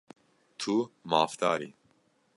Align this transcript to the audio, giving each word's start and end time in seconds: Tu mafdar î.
Tu 0.57 0.75
mafdar 1.13 1.61
î. 1.61 1.69